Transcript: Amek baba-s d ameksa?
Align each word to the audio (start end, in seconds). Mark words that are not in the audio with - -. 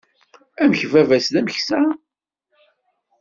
Amek 0.61 0.81
baba-s 0.91 1.27
d 1.33 1.35
ameksa? 1.39 1.81